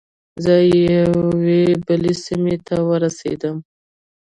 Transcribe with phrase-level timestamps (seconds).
[0.43, 0.55] زه
[0.91, 3.55] یوې بلې سیمې ته ورسیدم.